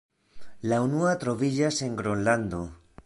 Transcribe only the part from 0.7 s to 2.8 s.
La unua troviĝas en Gronlando.